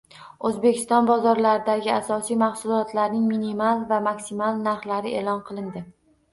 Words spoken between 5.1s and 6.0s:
e’lon qilindi